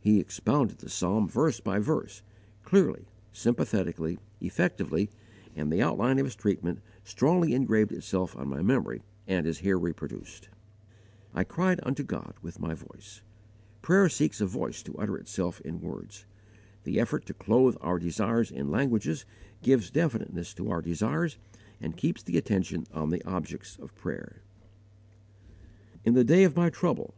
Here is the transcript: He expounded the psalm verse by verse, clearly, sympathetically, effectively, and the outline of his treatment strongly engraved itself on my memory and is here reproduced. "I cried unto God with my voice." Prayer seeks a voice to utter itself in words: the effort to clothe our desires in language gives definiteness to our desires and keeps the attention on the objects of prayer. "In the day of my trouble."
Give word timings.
He 0.00 0.20
expounded 0.20 0.80
the 0.80 0.90
psalm 0.90 1.26
verse 1.26 1.58
by 1.58 1.78
verse, 1.78 2.20
clearly, 2.62 3.06
sympathetically, 3.32 4.18
effectively, 4.42 5.08
and 5.56 5.72
the 5.72 5.80
outline 5.80 6.18
of 6.18 6.26
his 6.26 6.34
treatment 6.36 6.80
strongly 7.04 7.54
engraved 7.54 7.90
itself 7.90 8.36
on 8.36 8.50
my 8.50 8.60
memory 8.60 9.00
and 9.26 9.46
is 9.46 9.60
here 9.60 9.78
reproduced. 9.78 10.50
"I 11.32 11.44
cried 11.44 11.80
unto 11.84 12.02
God 12.02 12.34
with 12.42 12.60
my 12.60 12.74
voice." 12.74 13.22
Prayer 13.80 14.10
seeks 14.10 14.42
a 14.42 14.46
voice 14.46 14.82
to 14.82 14.96
utter 14.98 15.16
itself 15.16 15.58
in 15.62 15.80
words: 15.80 16.26
the 16.84 17.00
effort 17.00 17.24
to 17.24 17.32
clothe 17.32 17.78
our 17.80 17.98
desires 17.98 18.50
in 18.50 18.70
language 18.70 19.24
gives 19.62 19.90
definiteness 19.90 20.52
to 20.52 20.68
our 20.70 20.82
desires 20.82 21.38
and 21.80 21.96
keeps 21.96 22.22
the 22.22 22.36
attention 22.36 22.86
on 22.92 23.08
the 23.08 23.24
objects 23.24 23.78
of 23.78 23.94
prayer. 23.96 24.42
"In 26.04 26.12
the 26.12 26.24
day 26.24 26.44
of 26.44 26.56
my 26.56 26.68
trouble." 26.68 27.14